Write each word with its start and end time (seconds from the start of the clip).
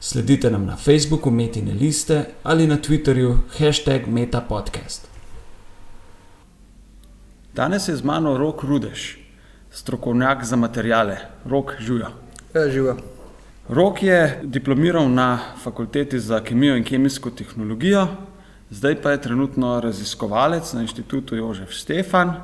Sledite 0.00 0.50
nam 0.50 0.66
na 0.66 0.76
Facebooku 0.76 1.30
Metine 1.30 1.72
liste 1.72 2.24
ali 2.42 2.66
na 2.66 2.76
Twitterju 2.76 3.38
hashtag 3.58 4.06
MetaPodcast. 4.06 5.08
Danes 7.54 7.88
je 7.88 7.96
z 7.96 8.02
mano 8.04 8.38
Rok 8.38 8.62
Rudeš, 8.62 9.18
strokovnjak 9.70 10.44
za 10.44 10.56
materijale, 10.56 11.16
Rok 11.44 11.72
Žuja. 11.80 12.10
Ja, 12.54 12.68
živo. 12.70 12.96
Rok 13.68 14.02
je 14.02 14.40
diplomiral 14.42 15.08
na 15.08 15.38
fakulteti 15.62 16.20
za 16.20 16.40
kemijo 16.40 16.76
in 16.76 16.84
kemijsko 16.84 17.30
tehnologijo, 17.30 18.06
zdaj 18.70 19.02
pa 19.02 19.10
je 19.10 19.22
trenutno 19.22 19.80
raziskovalec 19.80 20.72
na 20.72 20.82
inštitutu 20.82 21.36
Jožef 21.36 21.72
Stefan. 21.74 22.34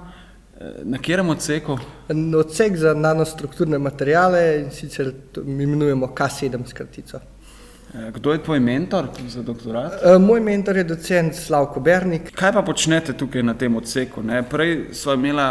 Na 0.83 0.99
katerem 0.99 1.29
odseku? 1.29 1.79
Odsek 2.39 2.77
za 2.77 2.95
nanostrukturne 2.95 3.79
materijale 3.79 4.61
in 4.65 4.71
sicer 4.71 5.13
imenujemo 5.37 6.07
K7 6.07 6.67
skratico. 6.67 7.19
Kdo 7.93 8.33
je 8.33 8.39
tvoj 8.43 8.61
mentor 8.61 9.07
za 9.29 9.43
doktorat? 9.43 9.93
E, 10.05 10.19
Moj 10.19 10.41
mentor 10.41 10.77
je 10.77 10.85
docent 10.85 11.35
Slavko 11.35 11.81
Bernik. 11.81 12.31
Kaj 12.35 12.53
pa 12.53 12.63
počnete 12.63 13.13
tukaj 13.13 13.43
na 13.43 13.55
tem 13.55 13.77
odseku? 13.77 14.23
Ne? 14.25 14.41
Prej 14.43 14.95
smo 14.97 15.13
imeli, 15.13 15.45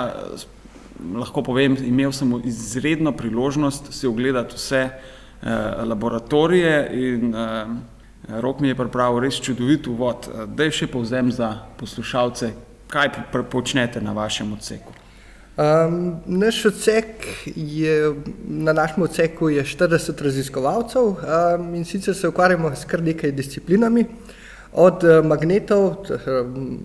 lahko 1.14 1.44
povem, 1.46 1.78
imel 1.86 2.12
sem 2.12 2.34
izredno 2.46 3.12
priložnost 3.12 3.94
si 3.94 4.08
ogledati 4.08 4.56
vse 4.56 4.82
eh, 4.82 5.50
laboratorije 5.86 6.90
in 6.94 7.36
eh, 7.36 7.66
rok 8.42 8.60
mi 8.60 8.68
je 8.68 8.76
pripravil 8.76 9.20
res 9.20 9.38
čudovit 9.42 9.88
uvod. 9.88 10.30
Da 10.48 10.66
je 10.66 10.72
še 10.82 10.88
povzem 10.88 11.32
za 11.32 11.54
poslušalce, 11.78 12.54
kaj 12.90 13.10
počnete 13.52 14.02
na 14.02 14.18
vašem 14.18 14.54
odseku? 14.54 15.01
Um, 15.58 16.16
naš 16.26 16.66
odsek 16.66 17.06
je, 17.56 18.14
na 18.48 18.74
našem 18.74 19.04
odseku 19.04 19.50
je 19.50 19.64
40 19.64 20.24
raziskovalcev 20.24 21.04
um, 21.04 21.76
in 21.76 21.86
sicer 21.86 22.16
se 22.16 22.28
ukvarjamo 22.28 22.72
s 22.76 22.86
kar 22.86 23.04
nekaj 23.04 23.32
disciplinami, 23.32 24.06
od 24.74 25.04
eh, 25.04 25.22
magnetov, 25.22 26.06
um, 26.08 26.80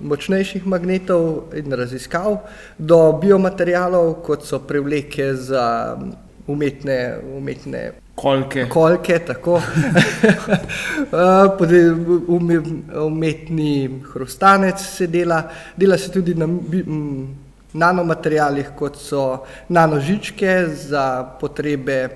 močnejših 0.00 0.66
magnetov 0.66 1.54
in 1.54 1.72
raziskav, 1.72 2.40
do 2.78 3.12
biomaterialov, 3.22 4.14
kot 4.26 4.42
so 4.44 4.58
prevleke 4.58 5.34
za 5.34 5.96
umetne, 6.46 7.18
umetne 7.36 7.92
Kolke. 8.14 8.66
Kolke, 8.68 9.18
tako. 9.18 9.60
Eh, 11.12 11.64
ume- 12.28 12.62
umetni 13.06 14.00
hrustanec 14.12 14.80
se 14.80 15.06
dela, 15.06 15.42
dela 15.76 15.98
se 15.98 16.10
tudi 16.12 16.34
na 16.34 16.46
bi- 16.46 16.84
m, 16.86 17.28
nanomaterialih, 17.72 18.72
kot 18.76 18.96
so 19.00 19.44
nanožičke 19.68 20.66
za 20.68 21.24
potrebe 21.40 22.08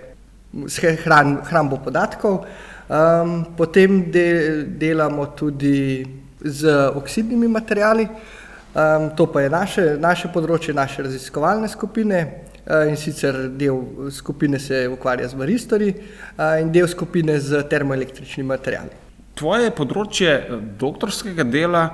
hran, 1.04 1.38
hrambo 1.44 1.76
podatkov. 1.84 2.44
Um, 2.86 3.44
potem 3.56 4.10
de, 4.10 4.64
delamo 4.78 5.26
tudi 5.26 6.06
z 6.40 6.70
oksidnimi 6.94 7.48
materiali, 7.48 8.06
um, 8.06 9.10
to 9.16 9.26
pa 9.26 9.42
je 9.42 9.50
naše, 9.50 9.86
naše 9.98 10.30
področje, 10.30 10.74
naše 10.74 11.02
raziskovalne 11.02 11.68
skupine. 11.68 12.20
Uh, 12.66 12.88
In 12.91 12.96
sicer 12.98 13.48
del 13.54 14.10
skupine 14.10 14.58
se 14.58 14.88
ukvarja 14.91 15.28
z 15.28 15.38
varistori 15.38 15.92
uh, 15.94 16.58
in 16.60 16.72
del 16.75 16.88
skupine 16.91 17.38
z 17.41 17.62
termoelektričnimi 17.70 18.48
materiali. 18.48 18.91
Tvoje 19.36 19.70
področje 19.70 20.31
eh, 20.32 20.60
doktorskega 20.81 21.44
dela 21.44 21.84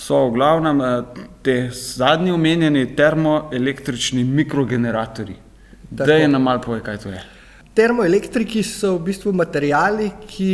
so 0.00 0.26
v 0.28 0.34
glavnem 0.34 0.80
eh, 0.80 1.02
te 1.42 1.56
zadnji 1.72 2.32
omenjeni 2.32 2.86
termoelektrični 2.96 4.24
mikrogeneratorji. 4.24 5.36
Da 5.90 6.04
je 6.14 6.28
nam 6.28 6.42
malo 6.42 6.60
pove, 6.60 6.80
kaj 6.82 6.98
to 7.02 7.08
je. 7.08 7.20
Termoelektriki 7.74 8.62
so 8.62 8.94
v 8.96 9.10
bistvu 9.10 9.32
materijali, 9.32 10.10
ki 10.26 10.52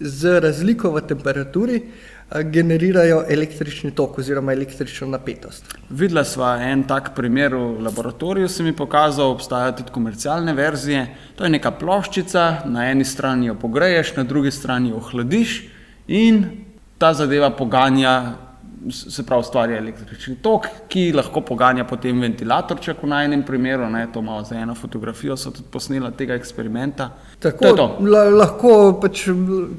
z 0.00 0.38
razliko 0.40 0.92
v 0.94 1.02
temperaturi 1.10 1.80
eh, 1.80 2.42
generirajo 2.54 3.24
električni 3.28 3.90
tok 3.98 4.20
oziroma 4.22 4.54
električno 4.54 5.10
napetost. 5.10 5.74
Videla 5.90 6.24
sva 6.24 6.54
en 6.70 6.86
tak 6.86 7.14
primer 7.16 7.56
v 7.58 7.82
laboratoriju, 7.82 8.48
se 8.48 8.62
mi 8.62 8.76
pokazal, 8.76 9.34
obstajajo 9.34 9.80
tudi 9.82 9.92
komercialne 9.92 10.54
verzije. 10.54 11.06
To 11.36 11.44
je 11.44 11.56
neka 11.56 11.74
ploščica, 11.80 12.48
na 12.70 12.90
eni 12.92 13.04
strani 13.04 13.50
jo 13.50 13.58
pogreješ, 13.58 14.14
na 14.16 14.24
drugi 14.24 14.54
strani 14.54 14.94
jo 14.94 15.02
ohladiš 15.02 15.64
in 16.06 16.44
ta 16.98 17.12
zadeva 17.14 17.50
poganja, 17.50 18.47
se 18.90 19.22
pravi, 19.26 19.40
ustvarja 19.40 19.78
električni 19.78 20.36
tok, 20.42 20.66
ki 20.88 21.12
lahko 21.16 21.42
poganja 21.46 21.84
potem 21.88 22.20
ventilatorček 22.20 23.02
v 23.02 23.10
najnem 23.12 23.42
primeru. 23.46 23.88
Ne, 23.90 24.06
to 24.12 24.22
malo 24.22 24.44
za 24.44 24.58
eno 24.58 24.74
fotografijo 24.74 25.36
so 25.36 25.50
tudi 25.50 25.68
posnela 25.72 26.10
tega 26.10 26.34
eksperimenta. 26.38 27.10
to 27.38 27.50
Tako 27.50 27.76
to. 27.76 27.88
la, 28.00 28.24
lahko 28.30 28.72
pač 29.02 29.26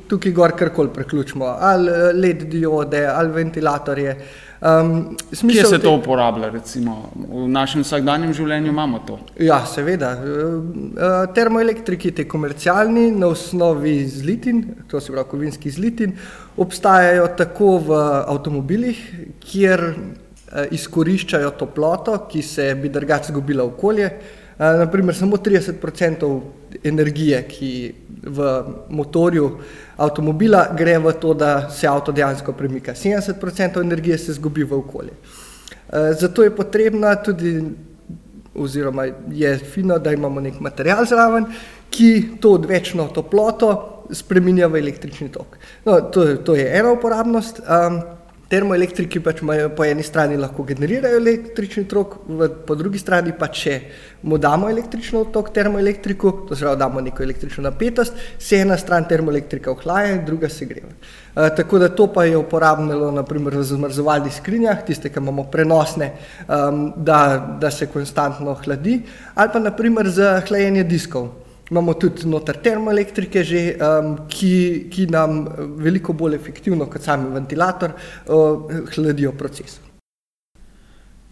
tukaj 0.09 0.31
gor 0.31 0.55
karkoli 0.57 0.93
preključimo, 0.93 1.45
ali 1.45 1.91
eh, 1.91 2.13
LED 2.13 2.45
diode, 2.51 3.05
ali 3.07 3.31
ventilatorje. 3.31 4.15
Um, 4.59 5.15
Kje 5.31 5.63
se 5.65 5.77
to 5.79 5.93
uporablja, 5.95 6.49
recimo 6.51 7.11
v 7.15 7.45
našem 7.47 7.79
vsakdanjem 7.85 8.33
življenju 8.35 8.73
imamo 8.73 8.99
to? 9.07 9.15
Ja, 9.39 9.61
seveda. 9.63 10.09
Eh, 10.19 11.13
Termoelektriki, 11.35 12.11
te 12.11 12.25
komercialni, 12.27 13.05
na 13.15 13.29
osnovi 13.31 14.01
zlitin, 14.11 14.65
to 14.91 14.99
se 14.99 15.15
pravi 15.15 15.29
kovinskih 15.31 15.73
zlitin, 15.73 16.17
obstajajo 16.59 17.29
tako 17.39 17.77
v 17.87 18.01
avtomobilih, 18.33 18.99
kjer 19.47 19.85
eh, 19.87 20.75
izkoriščajo 20.75 21.53
toploto, 21.55 22.17
ki 22.27 22.43
se 22.43 22.73
bi 22.75 22.91
drugače 22.91 23.31
zgubila 23.31 23.63
v 23.63 23.75
okolje. 23.77 24.11
Eh, 24.11 24.39
Naprimer, 24.59 25.15
samo 25.15 25.37
30% 25.37 26.41
energije, 26.83 27.47
ki 27.47 27.93
v 28.23 28.47
motorju 28.89 29.51
avtomobila 29.97 30.67
gre 30.75 30.97
v 30.97 31.13
to, 31.13 31.33
da 31.33 31.69
se 31.69 31.87
avto 31.87 32.11
dejansko 32.11 32.51
premika. 32.53 32.91
70% 32.91 33.79
energije 33.81 34.17
se 34.17 34.33
zgubi 34.33 34.63
v 34.63 34.73
okolje. 34.73 35.11
Eh, 35.89 36.13
Zato 36.13 36.43
je 36.43 36.51
potrebna 36.51 37.15
tudi 37.15 37.61
oziroma 38.55 39.05
je 39.31 39.57
fino, 39.57 39.99
da 39.99 40.11
imamo 40.11 40.41
nek 40.41 40.59
material 40.59 41.05
zraven, 41.05 41.45
ki 41.89 42.09
to 42.41 42.51
odvečno 42.51 43.07
toploto 43.07 43.71
spremenja 44.11 44.67
v 44.67 44.75
električni 44.75 45.29
tok. 45.29 45.55
No, 45.85 46.01
to, 46.01 46.23
je- 46.23 46.43
to 46.43 46.55
je 46.55 46.79
ena 46.79 46.91
uporabnost. 46.91 47.59
Um, 47.61 48.01
termoelektriki 48.49 49.19
pač 49.21 49.43
imajo 49.43 49.69
po 49.77 49.85
eni 49.85 50.03
strani 50.03 50.37
lahko 50.37 50.63
generirajo 50.65 51.19
električni 51.21 51.83
tok, 51.89 52.15
v, 52.27 52.47
po 52.65 52.75
drugi 52.75 52.97
strani 53.01 53.33
pa 53.37 53.47
če 53.53 53.75
mu 54.25 54.39
damo 54.41 54.69
električno 54.69 55.21
tok 55.33 55.51
termoelektriku, 55.53 56.31
to 56.49 56.57
se 56.57 56.65
pravi 56.65 56.79
damo 56.81 57.03
neko 57.05 57.23
električno 57.23 57.63
napetost, 57.67 58.17
se 58.41 58.61
ena 58.63 58.77
stran 58.77 59.05
termoelektrika 59.09 59.71
ohlaja 59.71 60.15
in 60.15 60.23
druga 60.25 60.49
se 60.49 60.65
greva. 60.65 60.89
Uh, 60.89 61.45
tako 61.55 61.79
da 61.79 61.91
to 61.93 62.07
pa 62.13 62.25
je 62.25 62.38
uporabno 62.38 63.11
naprimer 63.15 63.59
v 63.59 63.67
zamrzovalnih 63.69 64.33
skrinjah, 64.33 64.81
tiste, 64.88 65.13
ki 65.13 65.21
imamo 65.21 65.45
prenosne, 65.53 66.09
um, 66.47 66.88
da, 66.97 67.21
da 67.61 67.69
se 67.71 67.88
konstantno 67.88 68.57
hladi, 68.63 69.03
ali 69.35 69.53
pa 69.53 69.61
naprimer 69.61 70.09
za 70.09 70.39
hlajenje 70.47 70.83
diskov. 70.89 71.29
Imamo 71.69 71.94
tudi 71.94 72.25
noter 72.25 72.57
termoelektrike, 72.57 73.44
že, 73.44 73.59
um, 73.78 74.16
ki, 74.28 74.88
ki 74.90 75.06
nam 75.13 75.44
eh, 75.46 75.59
veliko 75.85 76.16
bolj 76.18 76.34
efektivno 76.35 76.88
kot 76.90 77.06
sami 77.06 77.30
ventilator 77.34 77.94
uh, 77.94 78.72
hladijo 78.96 79.35
proces. 79.38 79.77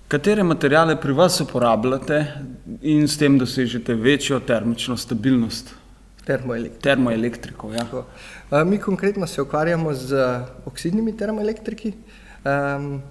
Katere 0.07 0.43
materijale 0.43 0.95
pri 1.01 1.15
vas 1.17 1.39
uporabljate 1.41 2.19
in 2.81 3.07
s 3.07 3.17
tem 3.17 3.39
dosežete 3.39 3.95
večjo 3.97 4.39
termično 4.39 4.97
stabilnost? 4.97 5.73
Termoelektrike. 6.25 6.83
Termoelektriko. 6.83 7.71
Ja. 7.73 7.87
Tako. 7.87 8.05
Uh, 8.51 8.61
Mi 8.67 8.77
konkretno 8.77 9.27
se 9.27 9.41
ukvarjamo 9.41 9.93
z 9.93 10.21
oksidnimi 10.65 11.17
termoelektriki, 11.17 11.93
um, 12.45 13.01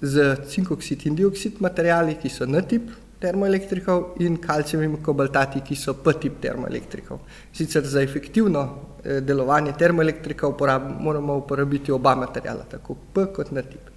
z 0.00 0.34
cinkoksid 0.50 1.06
in 1.06 1.14
dioksid 1.14 1.62
materijali, 1.62 2.18
ki 2.18 2.28
so 2.28 2.44
N-tip 2.44 2.90
termoelektrikov 3.22 4.18
in 4.20 4.36
kalcijevimi 4.42 4.98
kobaltati, 5.02 5.62
ki 5.66 5.76
so 5.78 5.94
P-tip 5.94 6.40
termoelektrikov. 6.42 7.20
Sicer 7.54 7.86
za 7.86 8.02
efektivno 8.02 8.64
eh, 9.04 9.20
delovanje 9.20 9.76
termoelektrika 9.78 10.48
uporab, 10.50 10.90
moramo 11.00 11.36
uporabiti 11.44 11.92
oba 11.92 12.14
materijala, 12.18 12.66
tako 12.70 12.96
P 13.14 13.26
kot 13.36 13.52
N-tip. 13.52 13.90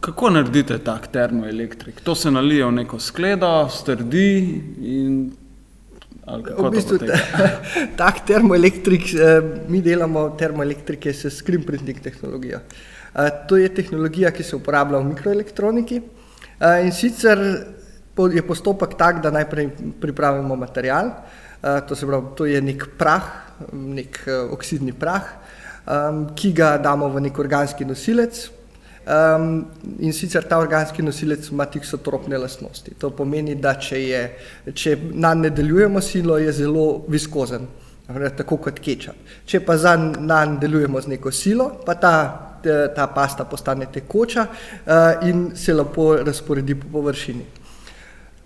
Kako 0.00 0.30
naredite 0.30 0.78
tak 0.84 1.10
termoelektrik? 1.12 2.00
To 2.04 2.14
se 2.14 2.30
nalije 2.30 2.64
v 2.64 2.72
neko 2.80 2.98
skledo, 2.98 3.52
strdi 3.68 4.30
in. 4.96 5.20
V 6.30 6.68
bistvu 6.70 6.98
ta, 7.02 7.16
tak 8.00 8.22
termoelektrik, 8.26 9.12
eh, 9.14 9.42
mi 9.68 9.80
delamo 9.82 10.28
termoelektrike 10.38 11.12
s 11.12 11.32
screen 11.40 11.64
printing 11.66 12.00
tehnologijo. 12.00 12.60
To 13.48 13.56
je 13.58 13.68
tehnologija, 13.74 14.30
ki 14.30 14.44
se 14.46 14.54
uporablja 14.56 15.00
v 15.00 15.08
mikroelektroniki. 15.08 16.00
In 16.60 16.92
sicer 16.92 17.38
je 18.32 18.42
postopek 18.44 18.94
tak, 18.98 19.22
da 19.22 19.30
najprej 19.32 19.70
pripravimo 20.00 20.56
material, 20.56 21.12
to, 21.88 21.96
pravi, 21.96 22.26
to 22.36 22.44
je 22.44 22.60
nek 22.60 22.84
prah, 22.98 23.24
nek 23.72 24.20
oksidni 24.52 24.92
prah, 24.92 25.24
ki 26.36 26.52
ga 26.52 26.76
damo 26.78 27.08
v 27.08 27.24
nek 27.24 27.38
organski 27.38 27.84
nosilec. 27.84 28.50
In 30.04 30.12
sicer 30.12 30.44
ta 30.44 30.60
organski 30.60 31.02
nosilec 31.02 31.48
ima 31.48 31.64
tiksotropne 31.64 32.38
lastnosti. 32.38 32.92
To 33.00 33.10
pomeni, 33.10 33.56
da 33.56 33.74
če, 33.80 33.96
je, 34.04 34.22
če 34.76 34.96
na 35.16 35.32
ne 35.34 35.50
delujemo 35.50 36.00
silo, 36.04 36.36
je 36.38 36.52
zelo 36.52 37.06
viskozen 37.08 37.66
tako 38.36 38.56
kot 38.58 38.80
kečap. 38.82 39.16
Če 39.46 39.60
pa 39.64 39.76
za 39.78 39.96
nan 39.96 40.58
delujemo 40.60 41.00
z 41.00 41.14
neko 41.14 41.30
silo, 41.32 41.70
pa 41.86 41.94
ta, 41.94 42.14
ta 42.94 43.06
pasta 43.06 43.44
postane 43.44 43.86
tekoča 43.92 44.46
uh, 44.46 45.28
in 45.28 45.50
se 45.56 45.74
lepo 45.74 46.16
razporedi 46.16 46.74
po 46.74 46.86
površini. 46.92 47.44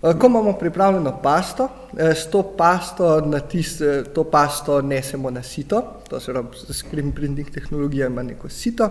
Uh, 0.01 0.19
ko 0.19 0.27
imamo 0.27 0.53
pripravljeno 0.53 1.19
pasto, 1.23 1.63
uh, 1.63 1.99
s 1.99 2.27
to 2.31 2.43
pasto, 2.57 3.21
tis, 3.49 3.81
uh, 3.81 4.13
to 4.13 4.23
pasto 4.23 4.81
nesemo 4.81 5.31
na 5.31 5.43
sito, 5.43 5.81
to 6.09 6.19
se 6.19 6.31
pravi, 6.31 6.47
screen 6.73 7.11
printing 7.11 7.49
tehnologija 7.49 8.07
ima 8.07 8.23
neko 8.23 8.49
sito 8.49 8.89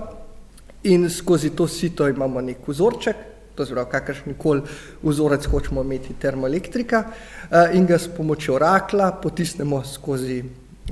in 0.82 1.10
skozi 1.10 1.50
to 1.50 1.68
sito 1.68 2.08
imamo 2.08 2.40
nek 2.40 2.68
vzorček, 2.68 3.16
to 3.54 3.66
se 3.66 3.72
pravi, 3.72 3.90
kakršen 3.90 4.34
koli 4.38 4.62
vzorec 5.02 5.46
hočemo 5.46 5.82
imeti 5.82 6.14
termoelektrika 6.20 7.04
in 7.72 7.86
ga 7.86 7.98
s 7.98 8.08
pomočjo 8.16 8.58
rakla 8.58 9.12
potisnemo 9.22 9.82
skozi 9.84 10.42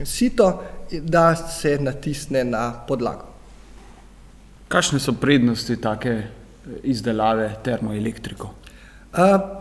sito, 0.05 0.63
da 1.01 1.37
se 1.37 1.79
natisne 1.81 2.45
na 2.45 2.73
podlago. 2.89 3.32
Kakšne 4.73 4.99
so 5.01 5.13
prednosti 5.13 5.77
take 5.77 6.13
izdelave 6.83 7.51
termoelektriko? 7.65 8.49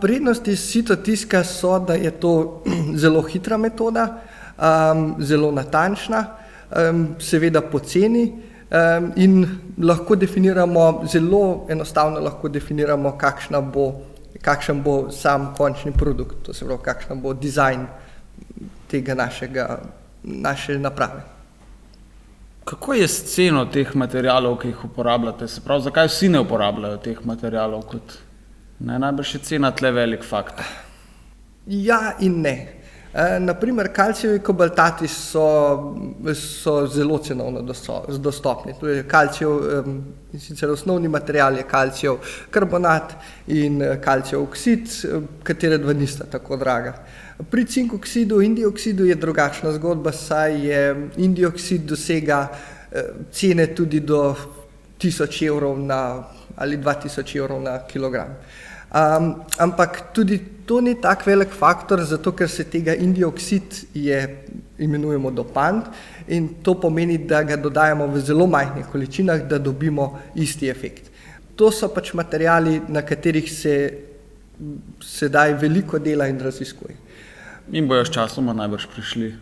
Prednosti 0.00 0.56
sito 0.56 0.96
tiska 0.96 1.42
so, 1.44 1.78
da 1.78 1.94
je 1.94 2.10
to 2.10 2.62
zelo 3.02 3.20
hitra 3.22 3.56
metoda, 3.56 4.06
zelo 5.18 5.50
natančna, 5.52 6.24
seveda 7.20 7.60
poceni 7.60 8.24
in 9.16 9.44
lahko 9.78 10.16
definiramo, 10.16 11.04
zelo 11.12 11.66
enostavno 11.68 12.20
lahko 12.20 12.48
definiramo, 12.48 13.12
bo, 13.72 13.92
kakšen 14.40 14.82
bo 14.82 15.10
sam 15.10 15.52
končni 15.56 15.92
produkt, 15.92 16.46
to 16.46 16.54
se 16.54 16.64
pravi, 16.64 16.80
kakšen 16.84 17.20
bo 17.20 17.34
dizajn 17.34 17.86
tega 18.88 19.14
našega 19.14 19.78
naše 20.22 20.78
naprave. 20.78 21.31
Kako 22.64 22.94
je 22.94 23.08
s 23.08 23.34
ceno 23.34 23.64
teh 23.64 23.94
materijalov, 23.94 24.58
ki 24.62 24.68
jih 24.68 24.84
uporabljate? 24.84 25.48
Se 25.48 25.60
pravi, 25.60 25.82
zakaj 25.82 26.06
vsi 26.08 26.28
ne 26.28 26.40
uporabljajo 26.40 27.00
teh 27.02 27.24
materijalov? 27.26 27.82
Kot, 27.90 28.14
ne, 28.78 28.98
najbrž 28.98 29.34
je 29.34 29.40
cena 29.48 29.72
tle 29.74 29.90
velik 29.90 30.24
faktor. 30.24 30.66
Ja 31.66 32.14
in 32.20 32.40
ne. 32.42 32.81
E, 33.14 33.40
naprimer, 33.40 33.92
kalcijevi 33.92 34.38
kobaltati 34.38 35.08
so, 35.08 35.94
so 36.34 36.86
zelo 36.86 37.18
cenovno 37.18 37.60
dostopni. 38.18 38.72
To 38.80 38.88
je 38.88 39.02
kalcijev, 39.08 39.50
sicer 40.38 40.70
osnovni 40.70 41.08
material 41.08 41.56
je 41.56 41.62
kalcijev 41.68 42.16
karbonat 42.50 43.12
in 43.46 43.82
kalcijev 44.00 44.42
oksid, 44.42 44.88
katere 45.42 45.78
dva 45.78 45.92
nista 45.92 46.24
tako 46.24 46.56
draga. 46.56 46.94
Pri 47.50 47.64
cinkoksidu 47.64 48.40
in 48.40 48.54
dioksidu 48.54 49.04
je 49.04 49.14
drugačna 49.14 49.72
zgodba, 49.72 50.12
saj 50.12 50.66
je 50.66 51.08
indioksid 51.16 51.84
dosega 51.84 52.46
eh, 52.92 53.02
cene 53.32 53.74
tudi 53.74 54.00
do 54.00 54.36
1000 54.98 55.46
evrov 55.46 55.78
na, 55.78 56.24
ali 56.56 56.78
2000 56.78 57.36
evrov 57.36 57.62
na 57.62 57.78
kilogram. 57.86 58.36
Um, 58.92 59.40
ampak 59.58 60.12
tudi 60.12 60.36
to 60.66 60.80
ni 60.80 60.94
tako 61.00 61.30
velik 61.30 61.48
faktor, 61.48 62.02
zato 62.04 62.32
ker 62.36 62.48
se 62.48 62.64
tega 62.68 62.92
indioksid 62.94 63.86
je, 63.94 64.18
imenujemo 64.78 65.30
dopant 65.30 65.88
in 66.28 66.48
to 66.62 66.74
pomeni, 66.80 67.16
da 67.18 67.42
ga 67.42 67.56
dodajamo 67.56 68.06
v 68.12 68.20
zelo 68.20 68.46
majhnih 68.46 68.86
količinah, 68.92 69.46
da 69.48 69.58
dobimo 69.58 70.18
isti 70.34 70.68
efekt. 70.68 71.08
To 71.56 71.70
so 71.72 71.88
pač 71.88 72.12
materijali, 72.12 72.82
na 72.88 73.02
katerih 73.02 73.48
se 73.52 73.74
sedaj 75.00 75.56
veliko 75.60 75.98
dela 75.98 76.28
in 76.28 76.40
raziskuje. 76.40 76.96
In 77.72 77.88
bojo 77.88 78.04
sčasoma 78.04 78.52
najbrž 78.52 78.86
prišli 78.92 79.32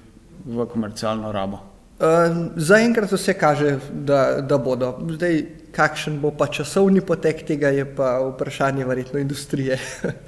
v 0.46 0.66
komercialno 0.70 1.32
rabo. 1.32 1.58
Uh, 2.00 2.54
Zaenkrat 2.56 3.10
vse 3.12 3.34
kaže, 3.34 3.78
da, 3.92 4.40
da 4.40 4.58
bodo. 4.58 4.94
Zdaj, 5.10 5.42
kakšen 5.72 6.20
bo 6.20 6.30
pa 6.30 6.46
časovni 6.46 7.00
potek 7.00 7.44
tega, 7.46 7.68
je 7.68 7.84
pa 7.96 8.18
vprašanje 8.28 8.84
verjetno 8.84 9.20
industrije. 9.20 9.78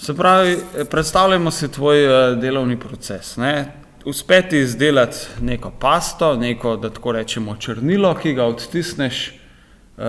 Se 0.00 0.16
pravi, 0.16 0.56
predstavljamo 0.90 1.50
si 1.50 1.68
tvoj 1.72 2.06
uh, 2.06 2.38
delovni 2.40 2.78
proces. 2.80 3.36
Ne? 3.36 3.72
Uspeti 4.04 4.58
izdelati 4.58 5.16
neko 5.40 5.70
pasto, 5.70 6.36
neko, 6.36 6.76
da 6.76 6.90
tako 6.90 7.12
rečemo, 7.12 7.56
črnilo, 7.56 8.14
ki 8.14 8.32
ga 8.34 8.46
odtisneš 8.48 9.28
uh, 9.28 10.04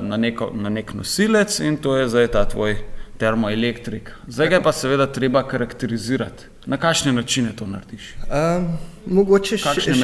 na, 0.00 0.16
neko, 0.16 0.52
na 0.54 0.70
nek 0.70 0.94
nosilec 0.94 1.58
in 1.60 1.76
to 1.76 1.96
je 1.96 2.08
zdaj 2.08 2.28
ta 2.28 2.44
tvoj 2.48 2.76
termoelektrik. 3.18 4.14
Zdaj 4.28 4.48
ga 4.48 4.56
je 4.56 4.62
pa 4.62 4.72
seveda 4.72 5.06
treba 5.12 5.42
karakterizirati. 5.48 6.51
Na 6.66 6.76
kakšne 6.76 7.12
načine 7.12 7.50
to 7.58 7.66
narediš? 7.66 8.12
Um, 8.30 8.68
mogoče 9.10 9.56
še, 9.58 9.72
še, 9.82 9.94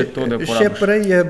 še 0.43 0.71
prej 0.75 1.05
je 1.07 1.21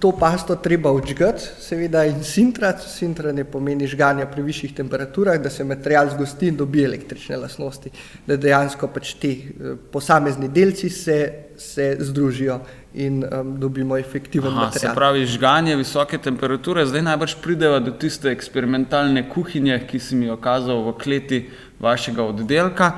to 0.00 0.14
pasto 0.16 0.56
treba 0.64 0.88
odžgati, 0.96 1.44
seveda 1.60 2.06
in 2.08 2.22
sintrati. 2.24 2.88
Sintranje 2.88 3.44
pomeni 3.44 3.84
žganje 3.90 4.24
pri 4.32 4.46
višjih 4.46 4.72
temperaturah, 4.80 5.36
da 5.44 5.52
se 5.52 5.66
material 5.68 6.08
zgosti 6.14 6.48
in 6.48 6.56
dobi 6.56 6.86
električne 6.88 7.36
lastnosti, 7.36 7.92
da 8.26 8.40
dejansko 8.40 8.88
pač 8.94 9.12
ti 9.20 9.34
eh, 9.44 9.76
posamezni 9.92 10.48
delci 10.48 10.88
se, 10.88 11.18
se 11.60 11.90
združijo 12.00 12.60
in 12.94 13.20
um, 13.20 13.54
dobimo 13.60 13.98
efektiven 14.00 14.54
Aha, 14.54 14.70
material. 14.70 14.94
Se 14.94 14.96
pravi, 14.96 15.28
žganje 15.28 15.76
visoke 15.76 16.18
temperature, 16.18 16.86
zdaj 16.88 17.04
najbrž 17.12 17.38
prideva 17.44 17.84
do 17.84 17.92
tiste 17.92 18.32
eksperimentalne 18.32 19.28
kuhinje, 19.28 19.82
ki 19.90 20.00
si 20.00 20.16
mi 20.16 20.32
jo 20.32 20.40
kazal 20.40 20.80
v 20.88 20.96
kleti 20.96 21.46
vašega 21.78 22.24
oddelka. 22.24 22.94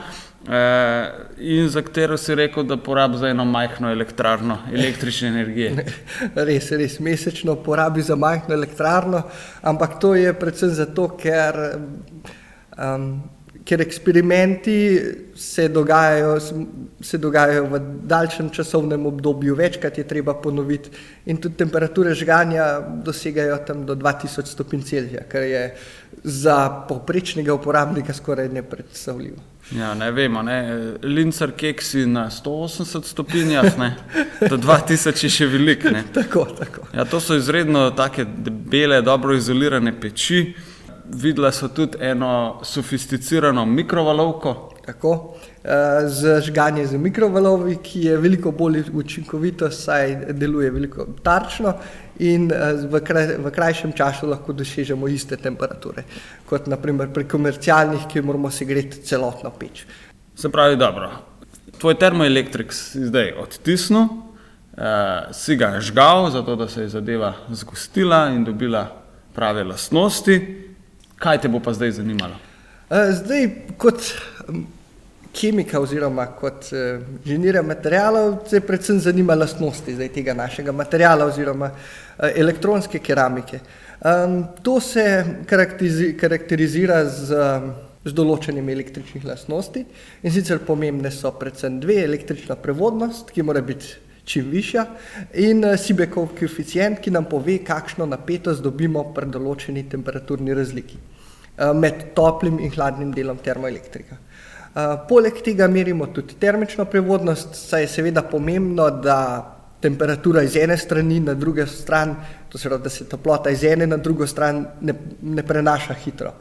Eh, 0.48 1.08
in 1.38 1.69
za 1.69 1.82
katero 1.82 2.16
si 2.16 2.34
rekel, 2.34 2.64
da 2.64 2.76
porabi 2.76 3.19
za 3.19 3.28
eno 3.28 3.44
majhno 3.44 3.90
elektrarno 3.92 4.58
električne 4.72 5.28
energije. 5.28 5.84
res, 6.48 6.70
res, 6.72 7.00
mesečno 7.00 7.54
porabi 7.54 8.02
za 8.02 8.16
majhno 8.16 8.54
elektrarno, 8.54 9.22
ampak 9.62 9.98
to 10.00 10.14
je 10.14 10.32
predvsem 10.32 10.70
zato, 10.70 11.09
ker 11.20 11.61
um, 11.76 13.20
ker 13.71 13.81
eksperimenti 13.81 15.00
se 15.37 15.69
dogajajo, 15.69 16.33
se 17.00 17.19
dogajajo 17.19 17.69
v 17.71 17.79
daljšem 18.11 18.49
časovnem 18.50 19.05
obdobju, 19.07 19.55
večkrat 19.55 19.99
je 19.99 20.05
treba 20.11 20.35
ponoviti, 20.35 20.91
in 21.31 21.39
tudi 21.39 21.55
temperature 21.61 22.15
žganja 22.15 22.65
dosegajo 23.07 23.61
tam 23.67 23.85
do 23.87 23.95
2000 23.95 24.50
stopinj 24.50 24.83
Celzija, 24.89 25.23
kar 25.31 25.47
je 25.47 25.62
za 26.25 26.57
povprečnega 26.89 27.55
uporabnika 27.55 28.12
skoraj 28.12 28.49
nepredstavljivo. 28.49 29.39
Ja, 29.79 29.93
ne 29.95 30.11
vemo, 30.11 30.43
ne. 30.43 30.59
lincer 31.03 31.53
keksi 31.55 32.07
na 32.11 32.27
180 32.31 33.07
stopinjah, 33.07 33.79
ne. 33.79 33.93
do 34.49 34.59
2000 34.59 35.25
je 35.25 35.31
še 35.31 35.47
velik. 35.47 35.87
tako, 36.19 36.49
tako. 36.59 36.89
Ja, 36.97 37.07
to 37.07 37.23
so 37.23 37.39
izredno 37.39 37.93
take 37.95 38.27
bele, 38.50 38.99
dobro 39.03 39.39
izolirane 39.39 39.95
peči 40.00 40.43
videla 41.12 41.52
so 41.52 41.69
tudi 41.69 41.99
eno 42.00 42.61
sofisticirano 42.62 43.64
mikrovalovko. 43.67 44.71
Tako, 44.87 45.35
eh, 45.64 46.09
z 46.09 46.40
žganjem 46.40 46.87
z 46.87 46.99
mikrovalovi, 46.99 47.76
ki 47.83 48.00
je 48.05 48.17
veliko 48.17 48.50
bolj 48.50 48.85
učinkovito, 48.95 49.71
saj 49.71 50.33
deluje 50.33 50.71
veliko 50.71 51.07
tarčno 51.23 51.75
in 52.19 52.50
eh, 52.52 52.73
v, 52.90 53.00
kraj, 53.05 53.37
v 53.38 53.50
krajšem 53.50 53.93
času 53.93 54.26
lahko 54.26 54.52
dosežemo 54.52 55.09
iste 55.09 55.37
temperature 55.37 56.05
kot 56.47 56.67
naprimer 56.67 57.12
pri 57.12 57.25
komercialnih, 57.29 58.07
ki 58.09 58.23
moramo 58.23 58.50
segreti 58.50 59.02
celotno 59.02 59.50
peč. 59.50 59.85
Se 60.35 60.49
pravi, 60.49 60.76
dobro. 60.76 61.11
Tvoj 61.79 61.95
termoelektrik 61.95 62.73
si 62.73 63.07
zdaj 63.07 63.35
odtisnil, 63.43 64.09
eh, 64.76 65.29
si 65.33 65.57
ga 65.57 65.81
žgal, 65.81 66.31
zato 66.31 66.57
da 66.57 66.69
se 66.69 66.83
je 66.83 66.88
zadeva 66.88 67.35
zgostila 67.50 68.29
in 68.35 68.45
dobila 68.45 68.88
prave 69.35 69.64
lastnosti. 69.64 70.60
Kaj 71.21 71.43
te 71.43 71.49
bo 71.53 71.61
pa 71.61 71.73
zdaj 71.77 71.99
zanimalo? 71.99 72.39
Eh, 72.91 73.11
zdaj, 73.12 73.49
kot 73.77 74.00
kemika 75.37 75.81
oziroma 75.81 76.25
kot 76.33 76.71
eh, 76.73 77.03
inženirja 77.25 77.62
materijalov, 77.62 78.39
se 78.49 78.61
predvsem 78.65 79.00
zanima 79.05 79.37
lastnosti 79.37 80.09
tega 80.15 80.35
našega 80.35 80.73
materijala 80.73 81.27
oziroma 81.29 81.69
eh, 81.71 82.33
elektronske 82.41 82.99
keramike. 82.99 83.61
To 84.62 84.81
se 84.81 85.03
karakterizira 85.47 87.03
z, 87.05 87.37
z 88.05 88.15
določenjem 88.17 88.71
električnih 88.73 89.27
lastnosti 89.29 89.83
in 90.25 90.33
sicer 90.33 90.62
pomembne 90.65 91.12
so 91.12 91.35
predvsem 91.37 91.77
dve, 91.85 91.99
električna 92.07 92.57
prevodnost, 92.57 93.29
ki 93.29 93.45
mora 93.45 93.61
biti 93.61 93.93
čim 94.25 94.49
višja, 94.49 94.87
in 95.45 95.69
Sibekov 95.77 96.33
koeficient, 96.39 97.05
ki 97.05 97.12
nam 97.12 97.29
pove, 97.29 97.59
kakšno 97.67 98.09
napetost 98.09 98.65
dobimo 98.65 99.05
pri 99.12 99.29
določeni 99.37 99.85
temperaturni 99.93 100.57
razliki 100.57 101.10
med 101.75 102.11
toplim 102.14 102.59
in 102.59 102.71
hladnim 102.71 103.12
delom 103.12 103.38
termoelektrika. 103.38 104.17
Poleg 105.09 105.40
tega 105.45 105.67
merimo 105.69 106.07
tudi 106.14 106.37
termično 106.40 106.85
prevodnost, 106.87 107.57
saj 107.59 107.83
je 107.83 107.88
seveda 107.88 108.23
pomembno, 108.23 108.87
da 109.02 109.17
temperatura 109.81 110.43
iz 110.43 110.57
ene 110.57 110.76
strani 110.76 111.21
na 111.21 111.35
drugo 111.35 111.67
stran, 111.67 112.14
to 112.49 112.59
se 112.59 112.69
pravi, 112.69 112.83
da 112.83 112.90
se 112.90 113.09
toplota 113.09 113.50
iz 113.50 113.64
ene 113.64 113.87
na 113.87 113.97
drugo 113.97 114.26
stran 114.26 114.67
ne, 114.81 114.95
ne 115.23 115.43
prenaša 115.43 115.95
hitro, 115.95 116.33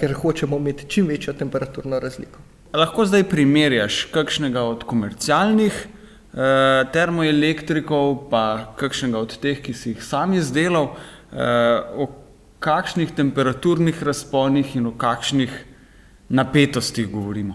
ker 0.00 0.14
hočemo 0.14 0.56
imeti 0.56 0.88
čim 0.88 1.06
večjo 1.06 1.32
temperaturno 1.32 2.00
razliko. 2.00 2.40
Lahko 2.72 3.04
zdaj 3.04 3.26
primerjaš 3.28 4.06
kakšnega 4.12 4.62
od 4.64 4.84
komercialnih 4.88 5.74
eh, 5.76 6.84
termoelektrikov, 6.92 8.30
pa 8.30 8.72
kakšnega 8.80 9.18
od 9.18 9.36
teh, 9.42 9.60
ki 9.60 9.74
si 9.76 9.92
jih 9.92 10.04
sam 10.04 10.32
izdelal, 10.32 10.94
eh, 11.32 12.00
o 12.00 12.08
kakšnih 12.62 13.10
temperaturnih 13.16 14.02
razponih 14.02 14.76
in 14.76 14.86
o 14.86 14.94
kakšnih 14.98 15.52
napetostih 16.28 17.10
govorimo. 17.10 17.54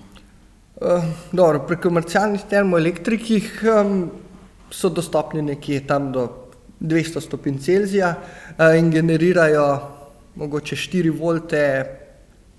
Uh, 0.78 1.04
dobro, 1.32 1.64
pri 1.68 1.80
komercialnih 1.82 2.44
termoelektrikih 2.50 3.64
um, 3.66 4.10
so 4.70 4.92
dostopni 4.94 5.42
nekje 5.42 5.80
tam 5.88 6.12
do 6.12 6.28
200 6.80 7.24
stopinj 7.24 7.58
Celzija 7.66 8.12
uh, 8.14 8.76
in 8.78 8.92
generirajo 8.94 9.68
mogoče 10.36 10.76
4 10.76 11.16
volte 11.20 11.64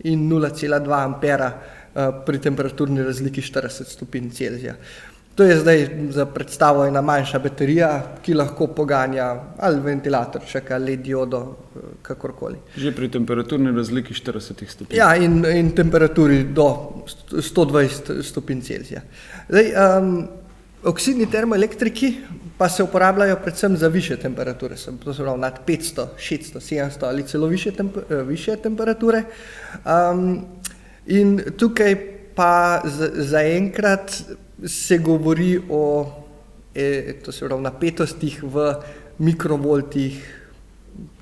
in 0.05 0.26
0,2 0.31 1.05
ampera 1.05 1.52
Eh, 1.99 2.11
pri 2.26 2.38
temperaturni 2.38 3.02
razliki 3.02 3.43
40 3.43 3.88
stopinj 3.90 4.28
Celzija. 4.31 4.75
To 5.38 5.47
je 5.47 5.57
zdaj 5.57 5.88
za 6.11 6.25
predstavo 6.26 6.83
ena 6.87 6.99
manjša 7.00 7.38
baterija, 7.38 7.90
ki 8.23 8.35
lahko 8.35 8.66
poganja 8.75 9.26
ali 9.59 9.80
ventilatorček 9.80 10.71
ali 10.75 10.97
diodo, 10.97 11.42
eh, 11.76 11.80
kakorkoli. 12.02 12.59
Že 12.76 12.90
pri 12.97 13.09
temperaturni 13.09 13.71
razliki 13.76 14.14
40 14.14 14.66
stopinj. 14.68 14.99
Ja, 14.99 15.14
in, 15.16 15.45
in 15.47 15.71
temperaturi 15.71 16.42
do 16.45 16.66
120 17.30 18.23
stopinj 18.23 18.61
Celzija. 18.66 19.04
Zdaj, 19.49 19.71
um, 19.78 20.28
oksidni 20.85 21.30
termoelektriki 21.30 22.14
pa 22.59 22.68
se 22.68 22.83
uporabljajo 22.83 23.37
predvsem 23.37 23.76
za 23.76 23.88
više 23.88 24.16
temperature, 24.16 24.75
to 25.04 25.14
se 25.14 25.23
pravi 25.23 25.40
nad 25.40 25.61
500, 25.66 26.07
600, 26.18 26.61
700 26.61 27.07
ali 27.07 27.23
celo 27.23 27.47
više, 27.47 27.71
temp 27.71 27.97
više 28.26 28.57
temperature. 28.57 29.23
Um, 29.87 30.47
In 31.09 31.38
tukaj 31.57 31.95
pa 32.37 32.83
zaenkrat 33.16 34.12
se 34.66 34.98
govori 34.98 35.60
o 35.70 36.12
e, 36.74 37.14
pravi, 37.24 37.62
napetostih 37.62 38.42
v 38.42 38.74
mikrovoltih, 39.18 40.34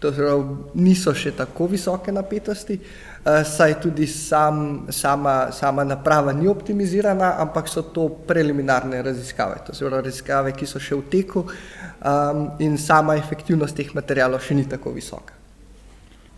to 0.00 0.12
se 0.12 0.22
pravi, 0.22 0.56
niso 0.74 1.14
še 1.14 1.34
tako 1.36 1.68
visoke 1.72 2.12
napetosti, 2.12 2.78
e, 2.78 3.36
saj 3.44 3.78
tudi 3.82 4.06
sam, 4.06 4.86
sama, 4.90 5.52
sama 5.52 5.84
naprava 5.84 6.32
ni 6.32 6.48
optimizirana, 6.48 7.36
ampak 7.44 7.68
so 7.68 7.82
to 7.82 8.08
preliminarne 8.28 9.02
raziskave, 9.02 9.62
to 9.66 9.74
se 9.74 9.84
pravi 9.84 10.08
raziskave, 10.08 10.56
ki 10.56 10.66
so 10.66 10.80
še 10.80 10.96
v 10.96 11.08
teku 11.12 11.44
um, 11.46 12.50
in 12.58 12.78
sama 12.78 13.16
efektivnost 13.20 13.76
teh 13.76 13.94
materijalov 13.94 14.44
še 14.44 14.56
ni 14.56 14.68
tako 14.68 14.96
visoka. 14.96 15.36